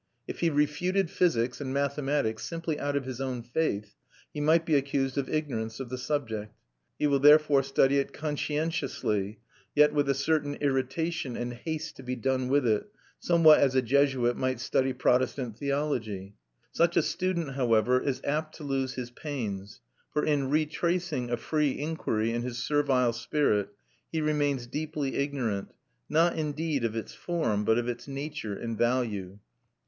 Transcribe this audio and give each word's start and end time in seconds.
If 0.27 0.39
he 0.39 0.49
refuted 0.49 1.11
physics 1.11 1.61
and 1.61 1.71
mathematics 1.75 2.43
simply 2.47 2.79
out 2.79 2.95
of 2.95 3.05
his 3.05 3.21
own 3.21 3.43
faith, 3.43 3.93
he 4.33 4.41
might 4.41 4.65
be 4.65 4.73
accused 4.73 5.15
of 5.15 5.29
ignorance 5.29 5.79
of 5.79 5.89
the 5.89 5.97
subject. 5.99 6.55
He 6.97 7.05
will 7.05 7.19
therefore 7.19 7.61
study 7.61 7.99
it 7.99 8.11
conscientiously, 8.11 9.37
yet 9.75 9.93
with 9.93 10.09
a 10.09 10.15
certain 10.15 10.55
irritation 10.55 11.37
and 11.37 11.53
haste 11.53 11.97
to 11.97 12.01
be 12.03 12.15
done 12.15 12.47
with 12.47 12.65
it, 12.65 12.87
somewhat 13.19 13.59
as 13.59 13.75
a 13.75 13.81
Jesuit 13.83 14.35
might 14.35 14.59
study 14.59 14.91
Protestant 14.91 15.55
theology. 15.59 16.33
Such 16.71 16.97
a 16.97 17.03
student, 17.03 17.51
however, 17.51 17.99
is 17.99 18.21
apt 18.23 18.55
to 18.55 18.63
lose 18.63 18.95
his 18.95 19.11
pains; 19.11 19.81
for 20.11 20.25
in 20.25 20.49
retracing 20.49 21.29
a 21.29 21.37
free 21.37 21.77
inquiry 21.77 22.31
in 22.33 22.41
his 22.41 22.57
servile 22.57 23.13
spirit, 23.13 23.69
he 24.11 24.19
remains 24.19 24.65
deeply 24.65 25.17
ignorant, 25.17 25.71
not 26.09 26.35
indeed 26.35 26.83
of 26.83 26.95
its 26.95 27.13
form, 27.13 27.63
but 27.63 27.77
of 27.77 27.87
its 27.87 28.07
nature 28.07 28.55
and 28.55 28.79
value. 28.79 29.37